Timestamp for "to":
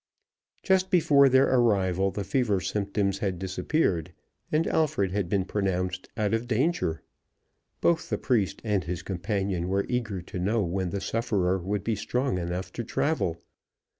10.23-10.39, 12.73-12.83